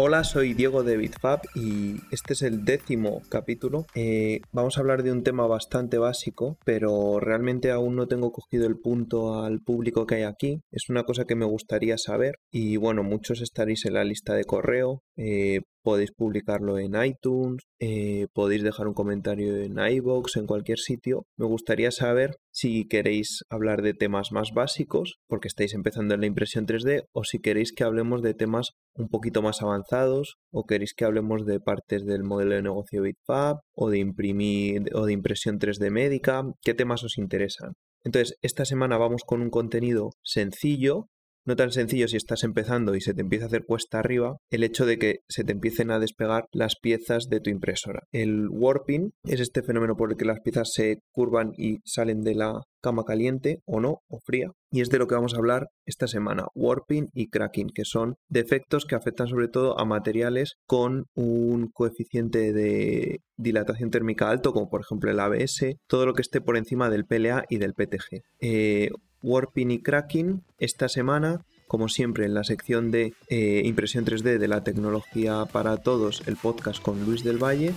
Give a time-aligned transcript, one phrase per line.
[0.00, 3.84] Hola, soy Diego de BitFab y este es el décimo capítulo.
[3.96, 8.68] Eh, vamos a hablar de un tema bastante básico, pero realmente aún no tengo cogido
[8.68, 10.60] el punto al público que hay aquí.
[10.70, 14.44] Es una cosa que me gustaría saber y bueno, muchos estaréis en la lista de
[14.44, 15.02] correo.
[15.16, 21.24] Eh, podéis publicarlo en iTunes, eh, podéis dejar un comentario en iBox, en cualquier sitio.
[21.36, 26.26] Me gustaría saber si queréis hablar de temas más básicos, porque estáis empezando en la
[26.26, 30.92] impresión 3D, o si queréis que hablemos de temas un poquito más avanzados, o queréis
[30.92, 35.60] que hablemos de partes del modelo de negocio BitFab, o de imprimir, o de impresión
[35.60, 37.74] 3D médica, qué temas os interesan.
[38.02, 41.06] Entonces, esta semana vamos con un contenido sencillo,
[41.48, 44.64] no tan sencillo si estás empezando y se te empieza a hacer cuesta arriba el
[44.64, 48.02] hecho de que se te empiecen a despegar las piezas de tu impresora.
[48.12, 52.34] El warping es este fenómeno por el que las piezas se curvan y salen de
[52.34, 54.52] la cama caliente o no, o fría.
[54.70, 58.16] Y es de lo que vamos a hablar esta semana, warping y cracking, que son
[58.28, 64.68] defectos que afectan sobre todo a materiales con un coeficiente de dilatación térmica alto, como
[64.68, 68.22] por ejemplo el ABS, todo lo que esté por encima del PLA y del PTG.
[68.40, 68.90] Eh,
[69.22, 74.48] warping y cracking esta semana como siempre en la sección de eh, impresión 3D de
[74.48, 77.74] la tecnología para todos, el podcast con Luis del Valle.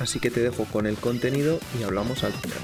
[0.00, 2.58] Así que te dejo con el contenido y hablamos al final.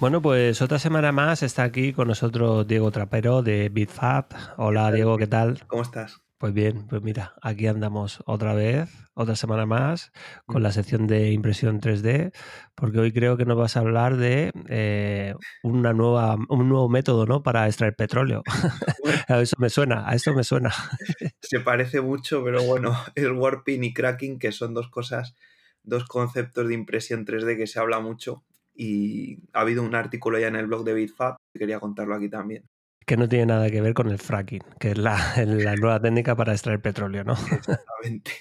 [0.00, 4.26] Bueno, pues otra semana más está aquí con nosotros Diego Trapero de BitFab.
[4.56, 5.62] Hola Diego, ¿qué tal?
[5.68, 6.22] ¿Cómo estás?
[6.42, 10.10] Pues bien, pues mira, aquí andamos otra vez, otra semana más,
[10.44, 12.32] con la sección de impresión 3D,
[12.74, 17.26] porque hoy creo que nos vas a hablar de eh, una nueva, un nuevo método
[17.26, 17.44] ¿no?
[17.44, 18.42] para extraer petróleo.
[19.28, 20.72] a eso me suena, a eso me suena.
[21.42, 25.36] Se parece mucho, pero bueno, el warping y cracking, que son dos cosas,
[25.84, 28.42] dos conceptos de impresión 3D que se habla mucho.
[28.74, 32.64] Y ha habido un artículo ya en el blog de BitFab, quería contarlo aquí también
[33.06, 35.16] que no tiene nada que ver con el fracking, que es la,
[35.80, 37.32] nueva técnica para extraer petróleo, ¿no?
[37.32, 38.32] Exactamente.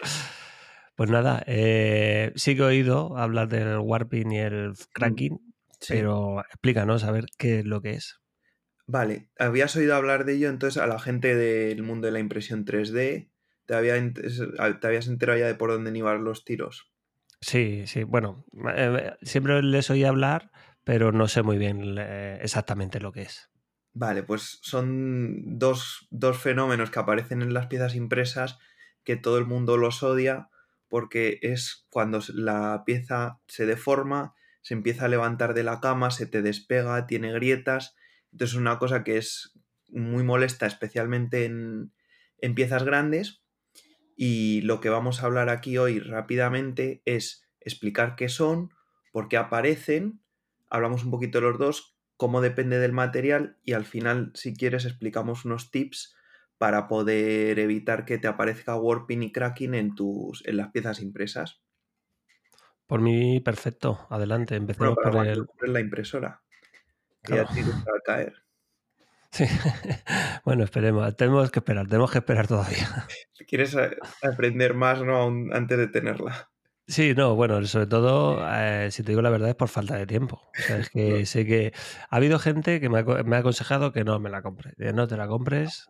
[0.98, 5.52] Pues nada, eh, sí que he oído hablar del warping y el cracking, mm,
[5.86, 8.18] pero explícanos a ver qué es lo que es.
[8.88, 12.64] Vale, habías oído hablar de ello, entonces a la gente del mundo de la impresión
[12.64, 13.30] 3D,
[13.66, 16.90] ¿te, habías enterado ya de por dónde iban los tiros?
[17.40, 18.44] Sí, sí, bueno,
[18.74, 20.50] eh, siempre les oí hablar,
[20.82, 23.50] pero no sé muy bien eh, exactamente lo que es.
[24.00, 26.06] Vale, pues son dos,
[26.40, 28.60] fenómenos que aparecen en las piezas impresas
[29.02, 30.50] que todo el mundo los odia
[30.86, 36.26] porque es cuando la pieza se deforma, se empieza a levantar de la cama, se
[36.26, 37.96] te despega, tiene grietas.
[38.30, 39.58] Entonces es una cosa que es
[39.88, 41.92] muy molesta, especialmente en,
[42.40, 43.42] en piezas grandes.
[44.14, 48.70] Y lo que vamos a hablar aquí hoy rápidamente es explicar qué son,
[49.10, 50.22] por qué aparecen,
[50.70, 54.84] hablamos un poquito de los dos, cómo depende del material y al final, si quieres,
[54.84, 56.16] explicamos unos tips
[56.58, 61.62] para poder evitar que te aparezca warping y cracking en, tus, en las piezas impresas.
[62.88, 64.06] Por mí, perfecto.
[64.10, 65.46] Adelante, empecemos por el...
[65.60, 66.42] la impresora.
[67.22, 68.34] Que ya tienes para caer.
[69.30, 69.44] Sí.
[70.42, 71.14] bueno, esperemos.
[71.14, 73.06] Tenemos que esperar, tenemos que esperar todavía.
[73.46, 73.76] ¿Quieres
[74.22, 75.26] aprender más ¿no?
[75.52, 76.50] antes de tenerla?
[76.88, 80.06] Sí, no, bueno, sobre todo, eh, si te digo la verdad, es por falta de
[80.06, 80.40] tiempo.
[80.58, 81.72] O sea, es que sé que
[82.08, 84.72] ha habido gente que me ha, aconsejado que no me la compre.
[84.94, 85.86] No te la compres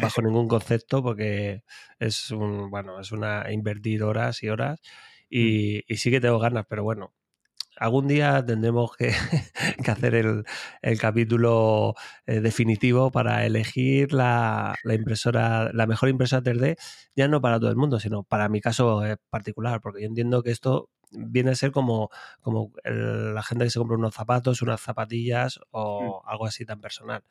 [0.00, 1.62] bajo ningún concepto porque
[2.00, 5.26] es un, bueno, es una invertir horas y horas mm.
[5.30, 7.14] y, y sí que tengo ganas, pero bueno,
[7.76, 9.12] algún día tendremos que,
[9.86, 11.94] hacer el, capítulo
[12.26, 16.76] eh, definitivo para elegir la, impresora, la mejor impresora 3D,
[17.14, 20.50] ya no para todo el mundo, sino para mi caso particular, porque yo entiendo que
[20.50, 22.10] esto viene a ser como,
[22.40, 26.28] como la gente que se compra unos zapatos, unas zapatillas o mm.
[26.28, 27.22] algo así tan personal.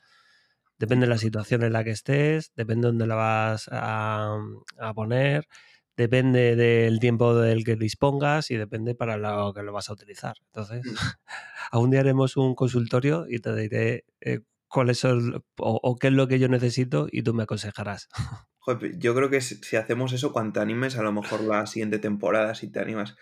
[0.77, 4.37] Depende de la situación en la que estés, depende de dónde la vas a,
[4.77, 5.47] a poner
[5.97, 10.35] depende del tiempo del que dispongas y depende para lo que lo vas a utilizar.
[10.47, 10.95] Entonces, mm.
[11.71, 16.27] algún día haremos un consultorio y te diré eh, cuáles son o, qué es lo
[16.27, 18.09] que yo necesito y tú me aconsejarás.
[18.97, 22.55] yo creo que si hacemos eso, cuando te animes, a lo mejor la siguiente temporada,
[22.55, 23.15] si te animas,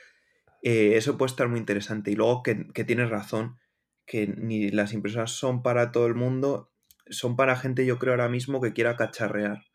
[0.61, 2.11] eh, eso puede estar muy interesante.
[2.11, 3.59] Y luego que, que tienes razón,
[4.05, 6.71] que ni las impresoras son para todo el mundo,
[7.09, 9.72] son para gente, yo creo, ahora mismo que quiera cacharrear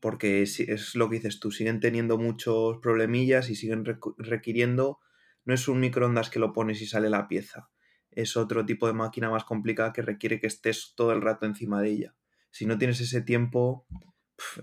[0.00, 3.84] porque es lo que dices tú, siguen teniendo muchos problemillas y siguen
[4.16, 4.98] requiriendo,
[5.44, 7.70] no es un microondas que lo pones y sale la pieza,
[8.10, 11.80] es otro tipo de máquina más complicada que requiere que estés todo el rato encima
[11.80, 12.14] de ella.
[12.50, 13.86] Si no tienes ese tiempo,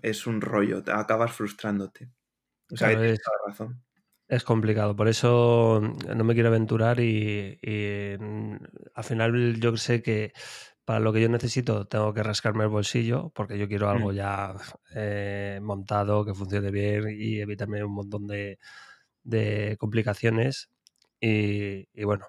[0.01, 2.11] es un rollo, te acabas frustrándote.
[2.71, 3.83] O sea, tienes toda razón.
[4.27, 8.57] Es complicado, por eso no me quiero aventurar y, y, mm,
[8.93, 10.33] al final yo sé que
[10.87, 14.15] para lo que yo necesito tengo que rascarme el bolsillo porque yo quiero algo Mm.
[14.15, 14.53] ya
[14.95, 18.57] eh, montado, que funcione bien y evitarme un montón de,
[19.23, 20.69] de complicaciones.
[21.19, 22.27] Y, y bueno,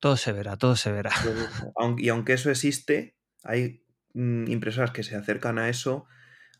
[0.00, 1.10] todo se verá, todo se verá.
[1.76, 3.84] Aun- Y aunque eso existe, hay
[4.14, 6.06] mm, impresoras que se acercan a eso,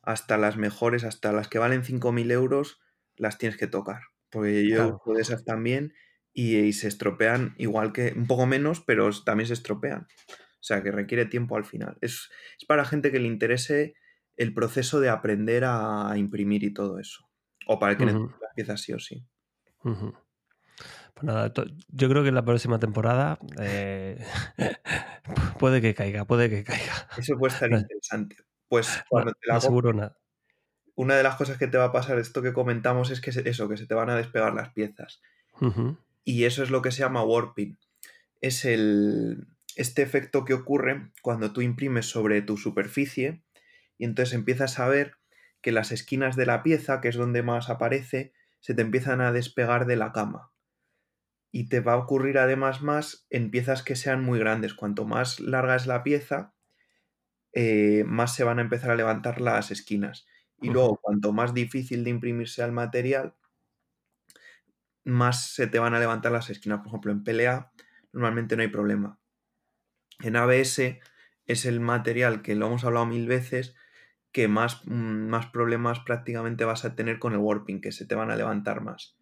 [0.03, 2.79] hasta las mejores, hasta las que valen 5.000 euros,
[3.17, 4.03] las tienes que tocar.
[4.31, 5.03] Porque yo Claro.
[5.17, 5.95] de esas también
[6.33, 10.07] y, y se estropean igual que, un poco menos, pero también se estropean.
[10.61, 11.97] O sea, que requiere tiempo al final.
[12.01, 13.95] Es, es para gente que le interese
[14.37, 17.29] el proceso de aprender a imprimir y todo eso.
[17.67, 18.07] O para el que Ujú.
[18.07, 19.27] necesite las piezas sí o sí.
[21.15, 21.53] Pues nada,
[21.89, 24.25] yo creo que en la próxima temporada eh,
[25.59, 27.09] puede que caiga, puede que caiga.
[27.17, 28.37] Eso puede estar No, interesante.
[28.69, 30.17] Pues no, cuando te no la aseguro nada.
[30.95, 33.49] una de las cosas que te va a pasar, esto que comentamos, es que se-
[33.49, 35.21] eso, que se te van a despegar las piezas.
[36.25, 37.79] Y eso es lo que se llama warping.
[38.41, 39.49] Es el,
[39.81, 43.43] este efecto que ocurre cuando tú imprimes sobre tu superficie
[43.97, 45.17] y entonces empiezas a ver
[45.63, 49.33] que las esquinas de la pieza, que es donde más aparece, se te empiezan a
[49.33, 50.53] despegar de la cama.
[51.51, 54.75] Y te va a ocurrir además más en piezas que sean muy grandes.
[54.75, 56.55] Cuanto más larga es la pieza,
[57.53, 60.27] eh, más se van a empezar a levantar las esquinas.
[60.61, 63.35] Y luego, cuanto más difícil de imprimir sea el material,
[65.05, 66.81] más se te van a levantar las esquinas.
[66.81, 67.73] Por ejemplo, en PLA
[68.13, 69.19] normalmente no hay problema.
[70.23, 71.01] En ABS
[71.47, 73.75] es el material que lo hemos hablado mil veces,
[74.33, 78.15] que más, mm, más problemas prácticamente vas a tener con el warping, que se te
[78.15, 79.17] van a levantar más.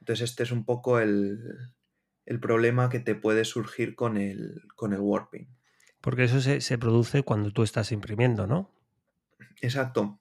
[0.00, 1.40] Entonces este es un poco el,
[2.26, 5.48] el problema que te puede surgir con el, con el warping.
[6.00, 8.70] Porque eso se, se produce cuando tú estás imprimiendo, ¿no?
[9.62, 10.20] Exacto.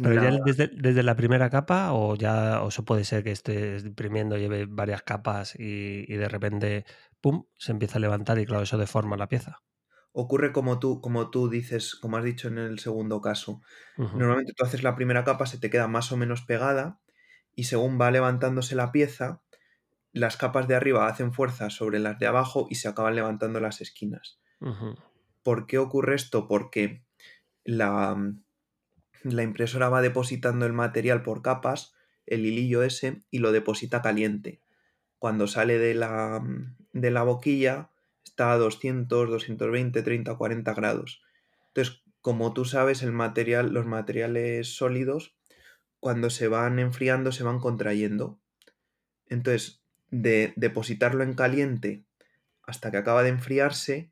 [0.00, 3.32] Pero La- ya desde, desde la primera capa o ya o eso puede ser que
[3.32, 6.84] estés imprimiendo, lleve varias capas y, y de repente,
[7.20, 9.62] ¡pum!, se empieza a levantar y claro, eso deforma la pieza.
[10.12, 13.60] ocurre como tú, como tú dices, como has dicho en el segundo caso.
[14.14, 17.00] Normalmente tú haces la primera capa, se te queda más o menos pegada
[17.54, 19.42] y según va levantándose la pieza,
[20.12, 23.80] las capas de arriba hacen fuerza sobre las de abajo y se acaban levantando las
[23.80, 24.40] esquinas.
[25.42, 26.46] ¿Por qué ocurre esto?
[26.48, 27.04] Porque
[27.64, 28.16] la,
[29.24, 31.94] la impresora va depositando el material por capas,
[32.26, 34.60] el hilillo ese, y lo deposita caliente.
[35.18, 36.42] Cuando sale de la,
[36.92, 37.90] de la boquilla
[38.24, 41.22] está a 200, 220, 30, 40 grados.
[41.68, 45.36] Entonces, como tú sabes, el material, los materiales sólidos,
[46.00, 48.40] cuando se van enfriando, se van contrayendo.
[49.26, 52.04] Entonces, de depositarlo en caliente
[52.64, 54.11] hasta que acaba de enfriarse,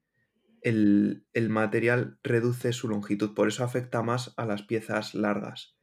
[0.63, 5.77] el, el material reduce su longitud, por eso afecta más a las piezas largas.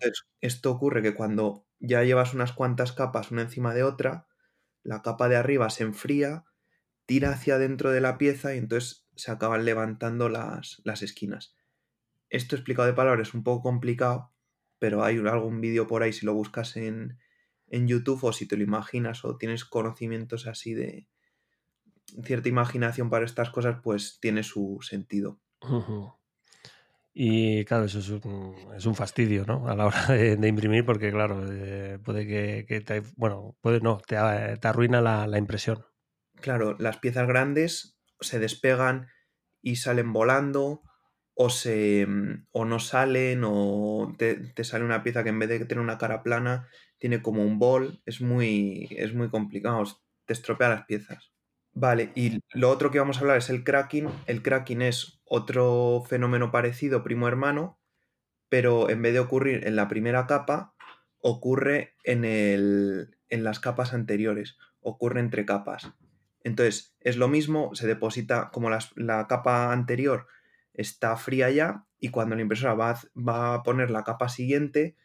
[0.00, 4.26] Entonces, esto ocurre que cuando ya llevas unas cuantas capas una encima de otra,
[4.82, 6.44] la capa de arriba se enfría,
[7.06, 11.56] tira hacia dentro de la pieza y entonces se acaban levantando las, las esquinas.
[12.30, 14.32] Esto explicado de palabras es un poco complicado,
[14.78, 17.18] pero hay algún vídeo por ahí si lo buscas en,
[17.66, 21.08] en YouTube o si te lo imaginas o tienes conocimientos así de
[22.24, 25.40] cierta imaginación para estas cosas, pues tiene su sentido.
[27.12, 29.68] Y claro, eso es un, es un fastidio, ¿no?
[29.68, 33.80] A la hora de, de imprimir, porque claro, eh, puede que, que te, bueno, puede
[33.80, 35.84] no, te, te arruina la, la impresión.
[36.40, 39.08] Claro, las piezas grandes se despegan
[39.60, 40.82] y salen volando
[41.34, 45.48] o se mm, o no salen o te, te sale una pieza que en vez
[45.48, 49.82] de tener una cara plana tiene como un bol, es muy es muy complicado,
[50.26, 51.32] te estropea las piezas.
[51.72, 54.08] Vale, y lo otro que vamos a hablar es el cracking.
[54.26, 57.78] El cracking es otro fenómeno parecido, primo hermano,
[58.48, 60.74] pero en vez de ocurrir en la primera capa,
[61.18, 65.92] ocurre en, el, en las capas anteriores, ocurre entre capas.
[66.42, 70.26] Entonces, es lo mismo, se deposita como la capa anterior
[70.74, 74.96] está fría ya y cuando la impresora va va a poner la capa siguiente,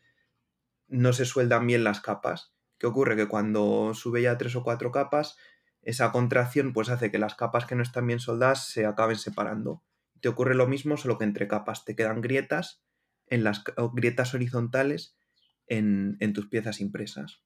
[0.88, 2.54] no se sueldan bien las capas.
[2.78, 3.16] ¿Qué ocurre?
[3.16, 5.38] Que cuando sube ya tres o cuatro capas,
[5.86, 9.84] esa contracción pues hace que las capas que no están bien soldadas se acaben separando.
[10.20, 12.84] Te ocurre lo mismo, solo que entre capas te quedan grietas,
[13.28, 13.64] en las
[13.94, 15.16] grietas horizontales
[15.68, 17.42] en, en tus piezas impresas.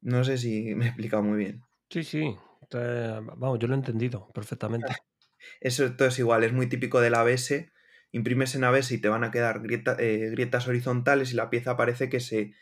[0.00, 1.62] No sé si me he explicado muy bien.
[1.90, 2.36] Sí, sí.
[2.70, 4.88] te- vamos, yo lo he entendido perfectamente.
[5.60, 7.70] Eso esto es igual, es muy típico del ABS.
[8.10, 11.76] Imprimes en ABS y te van a quedar grieta- eh, grietas horizontales y la pieza
[11.76, 12.52] parece que se,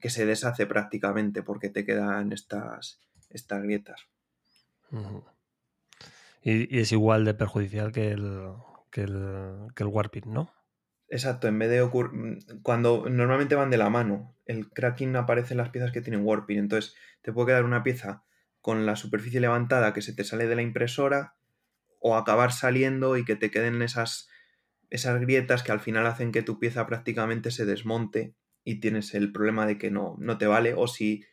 [0.00, 3.00] que se deshace prácticamente porque te quedan estas,
[3.34, 4.08] estas grietas.
[6.42, 8.52] Y, y es igual de perjudicial que el,
[8.90, 10.52] que el, que el warping, ¿no?
[11.08, 12.38] Exacto, en vez de ocurrir.
[12.62, 16.58] Cuando normalmente van de la mano, el cracking aparece en las piezas que tienen warping.
[16.58, 18.24] Entonces, te puede quedar una pieza
[18.60, 21.36] con la superficie levantada que se te sale de la impresora,
[22.06, 24.28] o acabar saliendo y que te queden esas,
[24.90, 29.32] esas grietas que al final hacen que tu pieza prácticamente se desmonte y tienes el
[29.32, 31.24] problema de que no, no te vale o si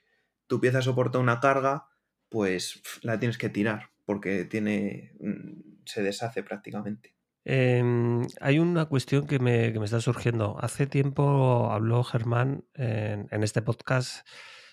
[0.48, 1.88] tu pieza soporta una carga,
[2.32, 7.14] pues la tienes que tirar porque tiene, mm, se deshace prácticamente.
[7.44, 10.58] Em, hay una cuestión que me, está surgiendo.
[10.62, 14.26] Hace tiempo habló Germán en, este podcast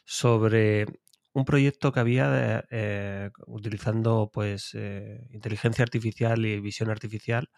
[0.04, 0.86] sobre
[1.32, 7.48] un proyecto que había eh, utilizando pues eh, inteligencia artificial y visión artificial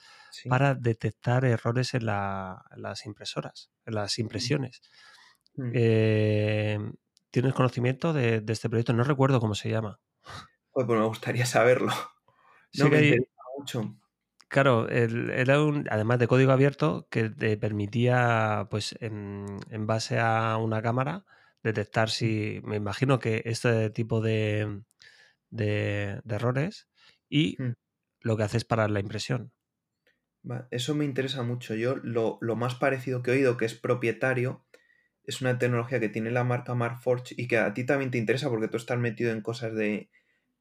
[0.49, 4.81] para detectar errores en, las impresoras, en las impresiones.
[5.57, 5.71] Mm.
[5.75, 6.93] Em,
[7.31, 8.93] ¿Tienes conocimiento de, este proyecto?
[8.93, 10.01] No recuerdo cómo se llama.
[10.73, 11.93] Pues, me gustaría saberlo.
[12.79, 13.97] No me interesa mucho.
[14.47, 20.81] Claro, era un, además de código abierto que te permitía, pues, en, base a una
[20.81, 21.25] cámara,
[21.65, 24.83] detectar si, me imagino que este tipo de,
[25.51, 26.89] de, errores
[27.29, 27.57] y
[28.21, 29.53] lo que haces para la impresión.
[30.71, 31.75] eso me interesa mucho.
[31.75, 34.65] Yo lo, más parecido que he oído, que es propietario,
[35.25, 38.49] es una tecnología que tiene la marca Marforge y que a ti también te interesa
[38.49, 40.09] porque tú estás metido en cosas de,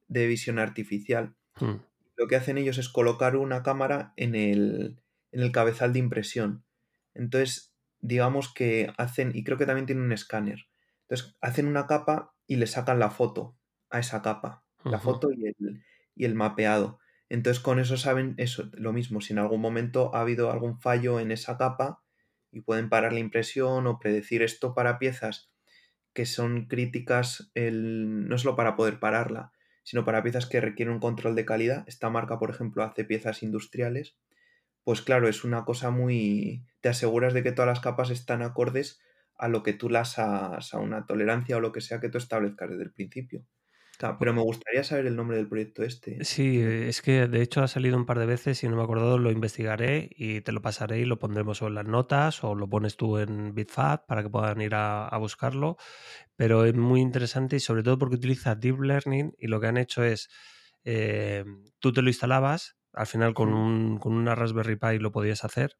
[0.07, 1.35] visión artificial.
[1.59, 1.77] Mm
[2.19, 4.99] lo que hacen ellos es colocar una cámara en el,
[5.31, 6.65] en el cabezal de impresión.
[7.13, 10.67] Entonces, digamos que hacen, y creo que también tienen un escáner.
[11.03, 13.57] Entonces, hacen una capa y le sacan la foto
[13.89, 16.99] a esa capa, la foto y el, y el mapeado.
[17.29, 21.21] Entonces, con eso saben eso, lo mismo, si en algún momento ha habido algún fallo
[21.21, 22.03] en esa capa
[22.51, 25.51] y pueden parar la impresión o predecir esto para piezas
[26.13, 29.51] que son críticas, el, no solo para poder pararla,
[29.83, 31.83] sino para piezas que requieren un control de calidad.
[31.87, 34.17] Esta marca, por ejemplo, hace piezas industriales.
[34.83, 36.65] Pues claro, es una cosa muy...
[36.81, 38.99] Te aseguras de que todas las capas están acordes
[39.37, 42.17] a lo que tú las has, a una tolerancia o lo que sea que tú
[42.17, 43.45] establezcas desde el principio.
[43.99, 46.23] Pero me gustaría saber el nombre del proyecto este.
[46.23, 48.85] Sí, es que de hecho ha salido un par de veces y no me he
[48.85, 52.69] acordado, lo investigaré y te lo pasaré y lo pondremos en las notas o lo
[52.69, 55.75] pones tú en BitFab para que puedan ir a, buscarlo.
[56.37, 59.77] Pero es muy interesante y sobre todo porque utiliza Deep Learning y lo que han
[59.77, 60.29] hecho es,
[60.85, 61.43] eh,
[61.79, 65.77] tú te lo instalabas, al final con, un, con una Raspberry Pi lo podías hacer,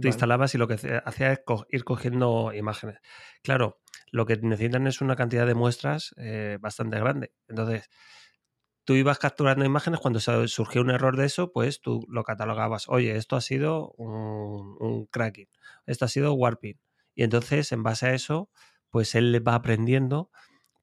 [0.00, 0.74] te instalabas y lo que
[1.04, 2.98] hacía es ir cogiendo imágenes.
[3.42, 7.32] Claro, lo que necesitan es una cantidad de muestras eh, bastante grande.
[7.48, 7.88] Entonces,
[8.84, 12.88] tú ibas capturando imágenes, cuando surgió un error de eso, pues tú lo catalogabas.
[12.88, 15.48] Oye, esto ha sido un, cracking,
[15.86, 16.78] esto ha sido warping.
[17.14, 18.50] Y entonces, en base a eso,
[18.90, 20.30] pues él va aprendiendo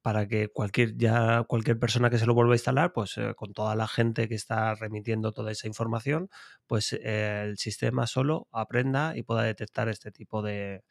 [0.01, 3.51] para que cualquier, ya cualquier persona que se lo vuelva a instalar, pues eh, con
[3.51, 6.29] toda la gente que está remitiendo toda esa información,
[6.65, 10.86] pues eh, el sistema solo aprenda y pueda detectar este tipo de,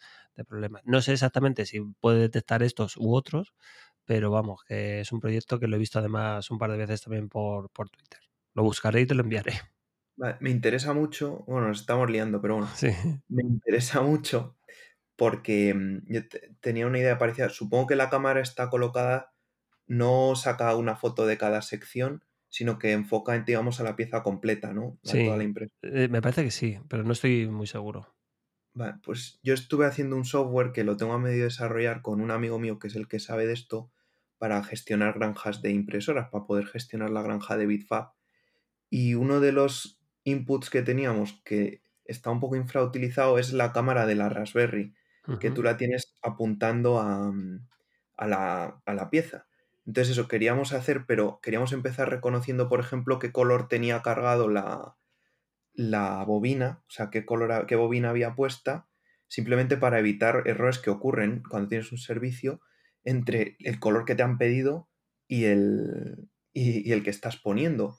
[0.44, 0.82] problemas.
[0.84, 3.54] No sé exactamente si puede detectar estos u otros,
[4.04, 7.02] pero vamos, que es un proyecto que lo he visto además un par de veces
[7.02, 8.20] también por, por Twitter.
[8.54, 9.52] Lo buscaré y te lo enviaré.
[10.40, 12.88] me interesa mucho, bueno, nos estamos liando, pero bueno, sí.
[13.28, 14.56] me interesa mucho
[15.16, 16.20] porque mm, yo
[16.60, 17.48] tenía una idea parecida.
[17.48, 19.32] Supongo que la cámara está colocada,
[19.86, 24.72] no saca una foto de cada sección, sino que enfoca, digamos, a la pieza completa,
[24.72, 24.98] ¿no?
[25.02, 28.15] sí, toda la eh, me parece que sí, pero no estoy muy seguro.
[28.76, 32.30] Vale, pues yo estuve haciendo un software que lo tengo a medio desarrollar con un
[32.30, 33.90] amigo mío que es el que sabe de esto
[34.36, 38.10] para gestionar granjas de impresoras, para poder gestionar la granja de Bitfab.
[38.90, 44.04] Y uno de los inputs que teníamos que está un poco infrautilizado es la cámara
[44.04, 44.94] de la Raspberry
[45.40, 47.66] que tú la tienes apuntando mm,
[48.18, 49.46] a, la, pieza.
[49.86, 54.96] Entonces eso queríamos hacer, pero queríamos empezar reconociendo, por ejemplo, qué color tenía cargado la,
[55.76, 58.88] la bobina, o sea, qué, color, qué bobina había puesta,
[59.28, 62.60] simplemente para evitar errores que ocurren cuando tienes un servicio
[63.04, 64.88] entre el color que te han pedido
[65.28, 67.98] y el, y, el que estás poniendo.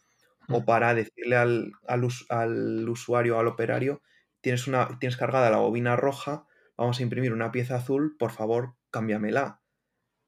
[0.49, 4.01] O para decirle al, al, al usuario, al operario,
[4.41, 6.45] tienes, una, tienes cargada la bobina roja,
[6.77, 9.61] vamos a imprimir una pieza azul, por favor, cámbiamela.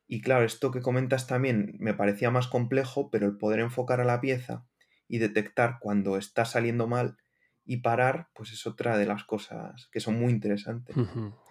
[0.08, 4.06] Y claro, esto que comentas también me parecía más complejo, pero el poder enfocar a
[4.06, 4.66] la pieza
[5.08, 7.18] y detectar cuando está saliendo mal
[7.72, 10.96] y parar, pues es otra de las cosas que son muy interesantes.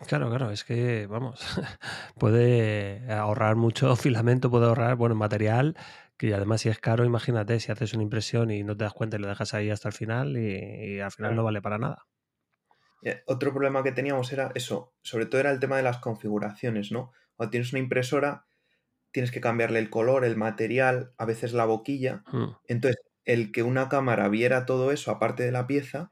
[0.09, 1.39] Claro, claro, es que, vamos,
[2.19, 5.77] puede ahorrar mucho filamento, puede ahorrar, bueno, material,
[6.17, 9.17] que además si es caro, imagínate, si haces una impresión y no te das cuenta
[9.17, 12.05] y lo dejas ahí hasta el final y, al final no vale para nada.
[13.03, 16.91] Eh, otro problema que teníamos era eso, sobre todo era el tema de las configuraciones,
[16.91, 17.13] ¿no?
[17.37, 18.49] Cuando tienes una impresora,
[19.13, 22.25] tienes que cambiarle el color, el material, a veces la boquilla.
[22.27, 22.57] Hmm.
[22.67, 26.11] Entonces, el que una cámara viera todo eso aparte de la pieza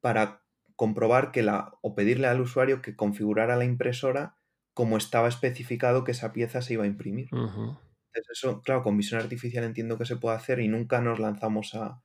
[0.00, 0.42] para
[0.76, 4.36] comprobar que la, o pedirle al usuario que configurara la impresora
[4.72, 7.28] como estaba especificado que esa pieza se iba a imprimir.
[7.30, 11.74] Entonces, eso, claro, con visión artificial entiendo que se puede hacer y nunca nos lanzamos
[11.74, 12.02] a,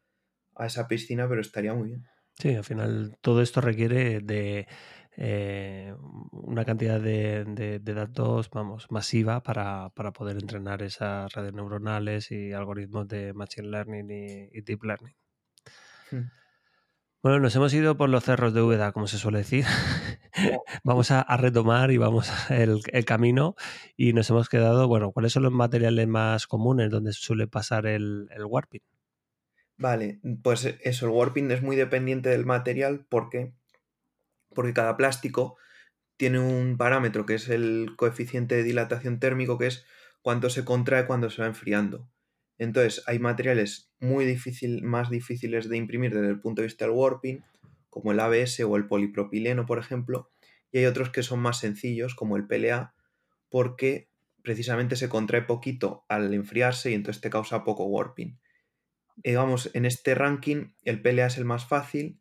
[0.56, 2.06] a esa piscina, pero estaría muy bien.
[2.38, 4.68] Sí, al final todo esto requiere de
[5.18, 5.94] eh,
[6.32, 13.34] una cantidad de, datos, vamos, masiva para, poder entrenar esas redes neuronales y algoritmos de
[13.34, 15.16] Machine Learning y, Deep Learning.
[16.12, 16.30] Hmm.
[17.22, 19.66] Bueno, nos hemos ido por los cerros de Úbeda, como se suele decir.
[20.86, 23.56] vamos a, retomar y vamos el, el, camino
[23.98, 28.30] y nos hemos quedado, bueno, ¿cuáles son los materiales más comunes donde suele pasar el,
[28.32, 28.82] el warping?
[29.80, 33.54] Vale, pues eso, el warping es muy dependiente del material porque
[34.53, 35.58] porque cada plástico
[36.18, 39.86] tiene un parámetro que es el coeficiente de dilatación térmico, que es
[40.22, 42.10] cuánto se contrae cuando se va enfriando.
[42.58, 46.94] Entonces, hay materiales muy difícil, más difíciles de imprimir desde el punto de vista del
[46.94, 47.41] warping,
[47.89, 50.29] como el ABS o el polipropileno, por ejemplo,
[50.72, 52.94] y hay otros que son más sencillos, como el PLA,
[53.50, 54.10] porque
[54.44, 58.39] precisamente se contrae poquito al enfriarse y entonces te causa poco warping.
[59.24, 59.38] Eh,
[59.74, 62.20] en este ranking, el PLA es el más fácil,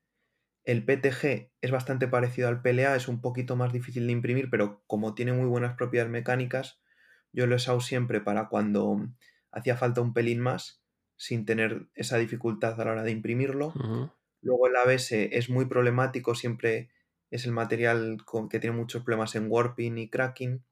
[0.68, 4.82] el PTG es bastante parecido al PLA, es un poquito más difícil de imprimir, pero
[4.86, 6.78] como tiene muy buenas propiedades mecánicas,
[7.32, 9.08] yo lo he usado siempre para cuando
[9.50, 10.82] hacía falta un pelín más,
[11.16, 13.72] sin tener esa dificultad a la hora de imprimirlo.
[14.42, 16.90] Luego el ABS es muy problemático, siempre
[17.30, 20.66] es el material con, que tiene muchos problemas en warping y cracking.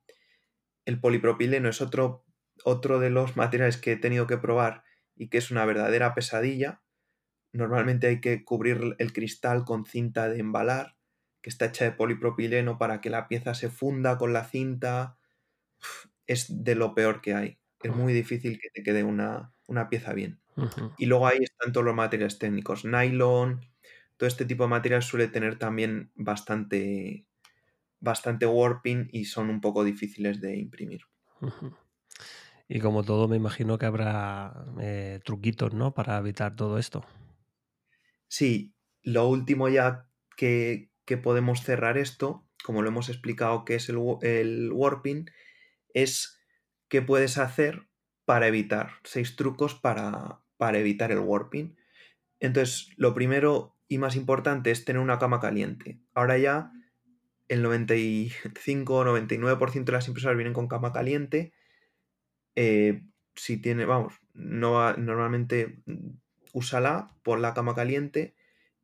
[0.84, 2.26] El polipropileno es otro,
[2.64, 4.84] otro de los materiales que he tenido que probar
[5.14, 6.82] y que es una verdadera pesadilla
[7.56, 10.96] Normalmente hay que cubrir el cristal con cinta de embalar,
[11.40, 15.16] que está hecha de polipropileno para que la pieza se funda con la cinta.
[16.26, 17.58] Es de lo peor que hay.
[17.82, 19.54] Es muy difícil que te quede una,
[19.88, 20.40] pieza bien.
[20.98, 22.84] Y luego ahí están todos los materiales técnicos.
[22.84, 23.60] Nylon,
[24.16, 27.26] todo este tipo de materiales suele tener también bastante,
[28.00, 31.02] bastante warping y son un poco difíciles de imprimir.
[32.68, 35.94] Y como todo, me imagino que habrá eh, truquitos, ¿no?
[35.94, 37.04] Para evitar todo esto.
[38.28, 40.90] Sí, lo último ya que,
[41.22, 45.30] podemos cerrar esto, como lo hemos explicado que es el, el warping,
[45.94, 46.40] es
[46.88, 47.88] qué puedes hacer
[48.24, 51.76] para evitar, seis trucos para, para evitar el warping.
[52.40, 56.00] Entonces, lo primero y más importante es tener una cama caliente.
[56.12, 56.72] Ahora ya
[57.48, 61.52] el 95 o 99% de las impresoras vienen con cama caliente.
[62.56, 65.82] Eh, si tiene, vamos, no, normalmente
[66.56, 68.34] úsala, pon la cama caliente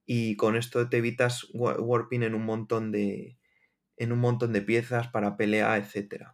[0.04, 3.38] y con esto te evitas warping en un montón de,
[3.96, 6.26] en un montón de piezas para pelea, etc.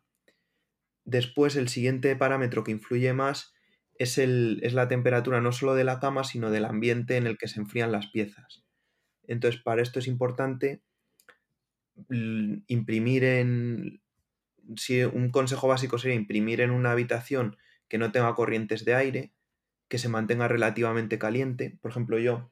[1.05, 3.55] Después el siguiente parámetro que influye más
[3.95, 7.39] es, el, es la temperatura no solo de la cama, sino del ambiente en el
[7.39, 8.65] que se enfrían las piezas.
[9.29, 10.83] Entonces, para esto es importante
[12.09, 14.03] imprimir en...
[14.77, 17.57] Si un consejo básico sería imprimir en una habitación
[17.89, 19.33] que no tenga corrientes de aire,
[19.89, 21.79] que se mantenga relativamente caliente.
[21.81, 22.51] Por ejemplo, yo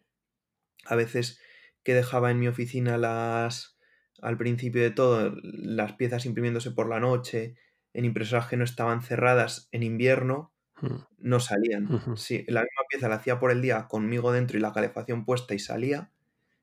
[0.87, 1.41] a veces
[1.83, 3.79] que dejaba en mi oficina las
[4.23, 7.55] al principio de todo las piezas imprimiéndose por la noche
[7.93, 10.97] en impresoras que no estaban cerradas en invierno hmm.
[11.19, 12.17] no salían.
[12.17, 15.55] Si la misma pieza la hacía por el día conmigo dentro y la calefacción puesta
[15.55, 16.11] y salía,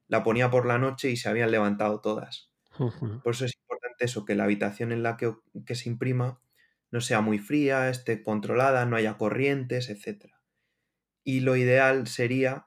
[0.07, 2.51] la ponía por la noche y se habían levantado todas.
[2.77, 6.39] Por eso es importante eso, que la habitación en la que, que se imprima
[6.89, 10.42] no sea muy fría, esté controlada, no haya corrientes, etcétera
[11.23, 12.65] y lo ideal sería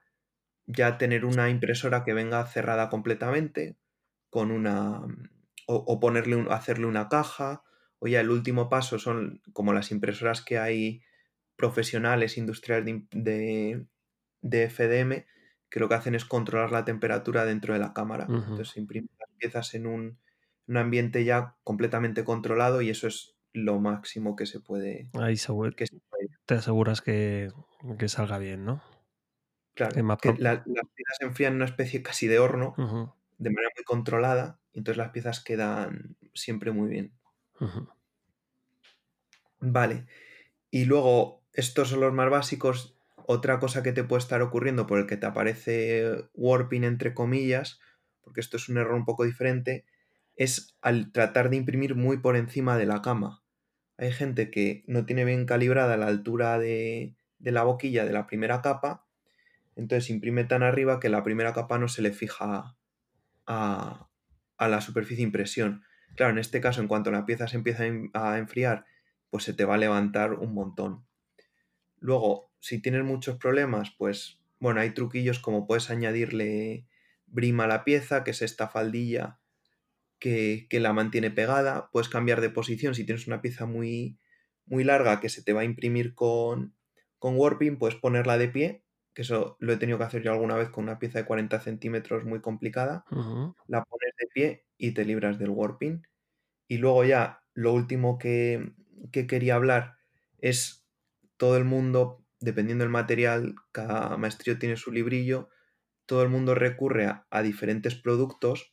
[0.67, 3.77] ya tener una impresora que venga cerrada completamente
[4.31, 5.03] con una
[5.67, 7.63] o, ponerle hacerle una caja.
[7.99, 11.03] O ya el último paso son como las impresoras que hay
[11.57, 13.87] profesionales industriales de,
[14.43, 15.25] de, FDM
[15.71, 18.27] que lo que hacen es controlar la temperatura dentro de la cámara.
[18.29, 20.19] Entonces imprimen las piezas en un,
[20.69, 25.99] ambiente ya completamente controlado y eso es lo máximo que se puede, Ahí que se
[26.11, 26.29] puede.
[26.45, 27.49] te aseguras que,
[27.99, 28.83] que salga bien, ¿no?
[29.75, 32.75] Claro, que las piezas se enfrían en una especie casi de horno,
[33.39, 37.13] de manera muy controlada, y entonces las piezas quedan siempre muy bien.
[39.61, 40.07] Vale.
[40.71, 42.99] Y luego, estos son los más básicos.
[43.27, 47.81] Otra cosa que te puede estar ocurriendo por el que te aparece warping entre comillas,
[48.23, 49.85] porque esto es un error un poco diferente,
[50.37, 53.43] es al tratar de imprimir muy por encima de la cama.
[53.99, 58.27] Hay gente que no tiene bien calibrada la altura de, de la boquilla de la
[58.27, 59.07] primera capa,
[59.77, 62.77] entonces imprime tan arriba que la primera capa no se le fija
[63.47, 64.09] a,
[64.59, 65.85] la superficie de impresión.
[66.17, 68.87] Claro, en este caso, en cuanto la pieza se empieza a enfriar,
[69.31, 71.07] pues se te va a levantar un montón.
[71.99, 76.87] Luego, si tienes muchos problemas, pues bueno, hay truquillos como puedes añadirle
[77.27, 79.41] brima a la pieza, que es esta faldilla
[80.19, 81.91] que, que, la mantiene pegada.
[81.91, 84.19] Puedes cambiar de posición si tienes una pieza muy,
[84.65, 86.76] muy larga que se te va a imprimir con,
[87.27, 90.55] con Warping puedes ponerla de pie, que eso lo he tenido que hacer yo alguna
[90.55, 93.05] vez con una pieza de 40 centímetros muy complicada.
[93.67, 96.07] La pones de pie y te libras del warping.
[96.69, 98.75] Y luego ya, lo último que,
[99.11, 99.97] que quería hablar
[100.39, 100.87] es
[101.37, 105.49] todo el mundo, dependiendo del material, cada maestrillo tiene su librillo,
[106.07, 108.73] todo el mundo recurre a, diferentes productos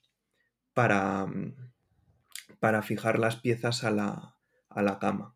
[0.76, 1.26] para,
[2.60, 4.38] para, fijar las piezas a la,
[4.70, 5.36] a la cama.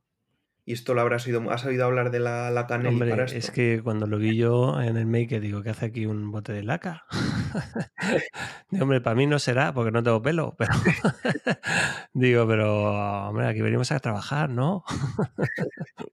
[0.68, 3.38] Y esto lo habrás oído, ¿has oído hablar de la laca Hombre, para esto?
[3.38, 6.52] Es que cuando lo vi yo en el make digo, ¿qué hace aquí un bote
[6.52, 7.06] de laca?
[8.82, 10.74] hombre, para mí no será, porque no tengo pelo, pero
[12.14, 14.84] digo, pero hombre, aquí venimos a trabajar, ¿no?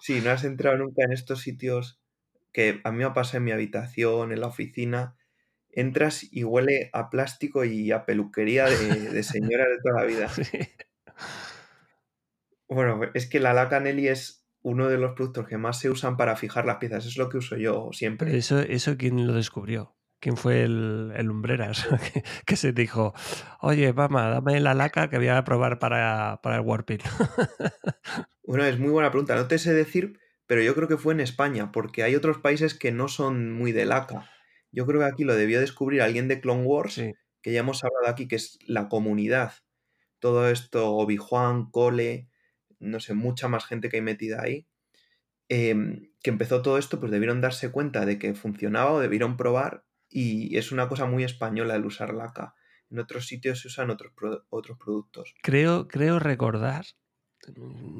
[0.00, 2.00] sí, no has entrado nunca en estos sitios
[2.54, 5.14] que a mí me pasa en mi habitación, en la oficina.
[5.68, 10.30] Entras y huele a plástico y a peluquería de, de señora de toda la vida.
[10.30, 10.58] Sí.
[12.68, 16.16] Bueno, es que la laca Nelly es uno de los productos que más se usan
[16.16, 17.06] para fijar las piezas.
[17.06, 18.36] Es lo que uso yo siempre.
[18.36, 19.94] eso, eso quién lo descubrió?
[20.20, 21.86] ¿Quién fue el, el umbreras
[22.46, 23.14] que, se dijo,
[23.60, 26.98] oye, mamá, dame la laca que voy a probar para, para el warping?
[28.44, 29.36] bueno, es muy buena pregunta.
[29.36, 32.74] No te sé decir, pero yo creo que fue en España, porque hay otros países
[32.74, 34.28] que no son muy de laca.
[34.72, 37.00] Yo creo que aquí lo debió descubrir alguien de Clone Wars,
[37.40, 39.52] que ya hemos hablado aquí, que es la comunidad.
[40.18, 42.28] Todo esto, Obi-Juan, Cole,
[42.78, 44.66] no sé, mucha más gente que hay metida ahí,
[45.48, 49.84] em, que empezó todo esto, pues debieron darse cuenta de que funcionaba o debieron probar
[50.08, 52.54] y es una cosa muy española el usar laca.
[52.90, 54.12] En otros sitios se usan otros,
[54.48, 55.34] otros productos.
[55.42, 56.86] Creo, creo recordar,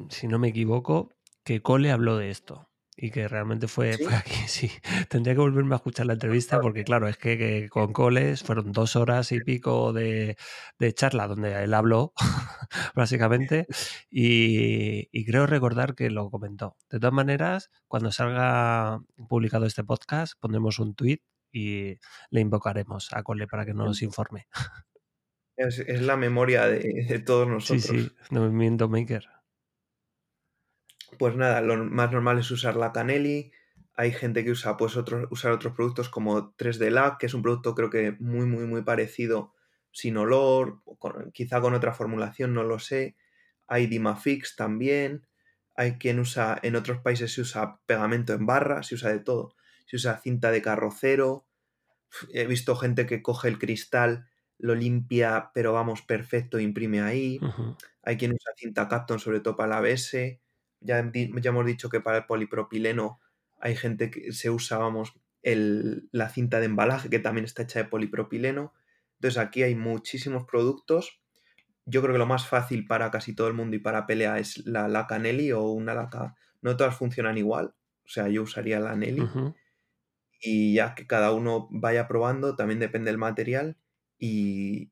[0.09, 1.13] si no me equivoco,
[1.43, 2.69] que Cole habló de esto
[3.01, 4.69] y que realmente fue, fue aquí, sí.
[5.07, 8.95] Tendría que volverme a escuchar la entrevista porque, claro, es que, con Coles fueron dos
[8.95, 10.35] horas y pico de,
[10.93, 12.13] charla donde él habló,
[12.95, 13.67] básicamente,
[14.09, 16.75] y, creo recordar que lo comentó.
[16.89, 21.19] De todas maneras, cuando salga publicado este podcast, pondremos un tweet
[21.51, 21.99] y
[22.31, 24.47] le invocaremos a Cole para que nos informe.
[25.55, 27.83] Es, la memoria de, todos nosotros.
[27.83, 29.38] Sí, sí, movimiento maker
[31.17, 33.51] pues nada, lo más normal es usar la Canelli.
[33.95, 37.41] Hay gente que usa pues otros, usar otros productos como 3D Lac, que es un
[37.41, 39.53] producto creo que muy, muy, muy parecido,
[39.91, 40.81] sin olor,
[41.33, 43.15] quizá con otra formulación, no lo sé.
[43.67, 45.27] Hay Dimafix también.
[45.75, 49.55] Hay quien usa, en otros países se usa pegamento en barra, se usa de todo.
[49.85, 51.47] Se usa cinta de carrocero.
[52.33, 57.39] He visto gente que coge el cristal, lo limpia, pero vamos, perfecto, imprime ahí.
[58.03, 60.39] Hay quien usa cinta Capton, sobre todo para la ABS
[60.81, 63.19] ya, hemos dicho que para el polipropileno
[63.59, 65.13] hay gente que se usa, vamos,
[65.43, 68.73] la cinta de embalaje que también está hecha de polipropileno.
[69.15, 71.21] Entonces aquí hay muchísimos productos.
[71.85, 74.65] Yo creo que lo más fácil para casi todo el mundo y para pelea es
[74.65, 76.35] la laca Nelly o una laca.
[76.61, 77.73] No todas funcionan igual.
[78.05, 79.27] O sea, yo usaría la Nelly.
[80.41, 83.77] Y ya que cada uno vaya probando, también depende del material.
[84.17, 84.91] Y,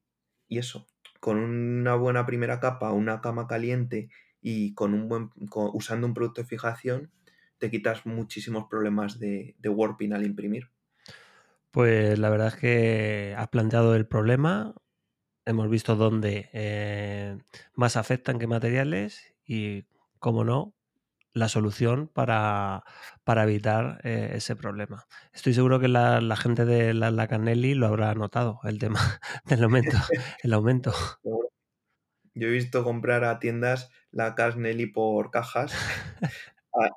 [0.49, 0.87] y eso,
[1.19, 4.09] con una buena primera capa, una cama caliente
[4.41, 5.29] y con un buen,
[5.73, 7.11] usando un producto de fijación
[7.57, 10.69] te quitas muchísimos problemas de, warping al imprimir.
[11.71, 14.75] Pues la verdad es que has planteado el problema,
[15.45, 17.37] hemos visto dónde eh,
[17.73, 19.85] más afectan qué materiales y,
[20.19, 20.75] como no,
[21.33, 22.83] la solución para,
[23.25, 25.05] evitar eh, ese problema.
[25.33, 28.99] Estoy seguro que la, gente de la, la Canelli lo habrá notado, el tema
[29.45, 29.97] del aumento.
[30.43, 30.93] el aumento.
[32.37, 35.73] Yo he visto comprar a tiendas la Casnelli por cajas.
[36.79, 36.91] Ah,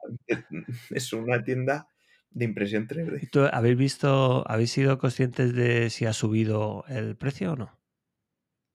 [0.91, 1.89] es una tienda
[2.31, 3.51] de impresión 3D.
[3.51, 7.81] ¿Habéis visto, habéis sido conscientes de si ha subido el precio o no?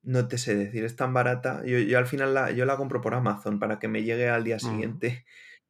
[0.02, 1.64] No te sé decir, es tan barata.
[1.64, 4.56] Yo, al final la, yo la compro por Amazon para que me llegue al día
[4.56, 4.60] mm.
[4.60, 5.26] siguiente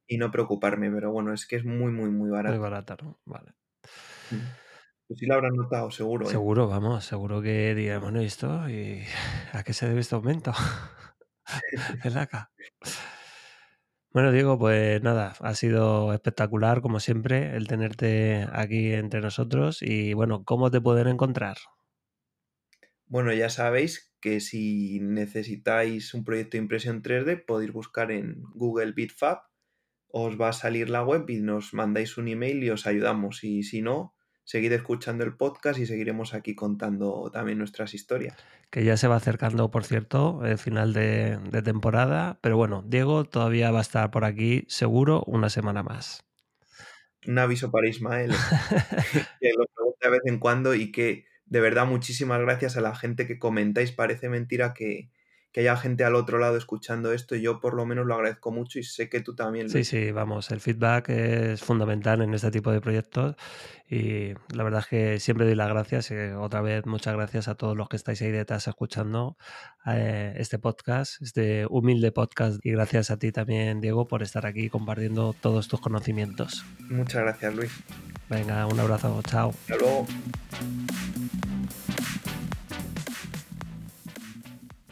[0.07, 2.55] y no preocuparme, pero bueno, es que es muy, muy, muy barata.
[2.55, 3.19] Muy barata, ¿no?
[3.25, 3.53] Vale.
[4.31, 4.64] Mm.
[5.07, 6.25] Pues sí la habrán notado, seguro.
[6.25, 6.31] ¿eh?
[6.31, 8.67] Seguro, vamos, seguro que digan, bueno, ¿y esto?
[8.69, 9.03] ¿Y
[9.53, 10.51] ¿A qué se debe este aumento?
[12.03, 12.51] es acá.
[14.11, 19.81] Bueno, Diego, pues nada, ha sido espectacular, como siempre, el tenerte aquí entre nosotros.
[19.81, 21.57] Y bueno, ¿cómo te pueden encontrar?
[23.07, 28.93] Bueno, ya sabéis que si necesitáis un proyecto de impresión 3D, podéis buscar en Google
[28.93, 29.39] Bitfab,
[30.07, 33.43] os va a salir la web y nos mandáis un email y os ayudamos.
[33.43, 34.14] Y si no,
[34.45, 38.37] seguid escuchando el podcast y seguiremos aquí contando también nuestras historias.
[38.69, 42.39] Que ya se va acercando, por cierto, el final de, temporada.
[42.41, 46.23] Pero bueno, Diego todavía va a estar por aquí seguro una semana más.
[47.27, 48.31] Un aviso para Ismael,
[49.41, 52.95] que lo pregunta de vez en cuando y que de verdad muchísimas gracias a la
[52.95, 53.91] gente que comentáis.
[53.91, 55.09] Parece mentira que,
[55.55, 57.33] que haya gente al otro lado escuchando esto.
[57.33, 59.69] Yo por lo menos lo agradezco mucho y sé que tú también.
[59.69, 63.37] Sí, sí, vamos, el feedback es fundamental en este tipo de proyectos
[63.89, 66.11] y la verdad es que siempre doy las gracias.
[66.11, 69.37] Y otra vez, muchas gracias a todos los que estáis ahí detrás escuchando
[69.85, 72.59] eh, este podcast, este humilde podcast.
[72.61, 76.65] Y gracias a ti también, Diego, por estar aquí compartiendo todos tus conocimientos.
[76.79, 77.71] Muchas gracias, Luis.
[78.29, 79.51] Venga, un abrazo, chao.
[79.51, 80.05] Hasta luego.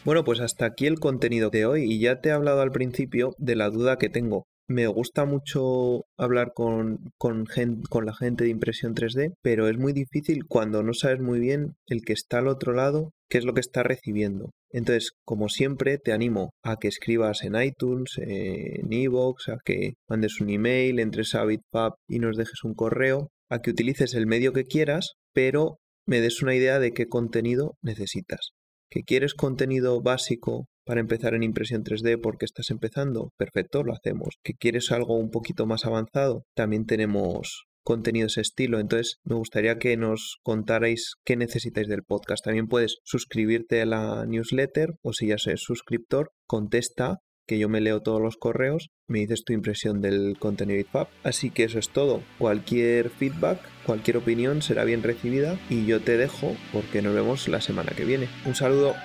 [0.05, 3.35] Bueno, pues hasta aquí el contenido de hoy y ya te he hablado al principio
[3.37, 4.47] de la duda que tengo.
[4.67, 7.45] Me gusta mucho hablar con, con,
[7.89, 11.75] con la gente de impresión 3D, pero es muy difícil cuando no sabes muy bien
[11.87, 14.51] el que está al otro lado qué es lo que está recibiendo.
[14.71, 20.41] Entonces, como siempre, te animo a que escribas en iTunes, en iVoox, a que mandes
[20.41, 24.51] un email, entres a BitPub y nos dejes un correo, a que utilices el medio
[24.51, 28.51] que quieras, pero me des una idea de qué contenido necesitas.
[28.93, 33.31] ¿Que quieres contenido básico para empezar en impresión 3D porque estás empezando?
[33.37, 34.35] Perfecto, lo hacemos.
[34.43, 36.43] ¿Que quieres algo un poquito más avanzado?
[36.55, 38.79] También tenemos contenido ese estilo.
[38.79, 42.45] Entonces, me gustaría que nos contarais qué necesitáis del podcast.
[42.45, 47.81] También puedes suscribirte a la newsletter o si ya eres suscriptor, contesta que yo me
[47.81, 51.09] leo todos los correos, me dices tu impresión del contenido IFAP.
[51.23, 52.21] Así que eso es todo.
[52.37, 57.61] Cualquier feedback, cualquier opinión será bien recibida y yo te dejo porque nos vemos la
[57.61, 58.27] semana que viene.
[58.45, 58.95] Un saludo.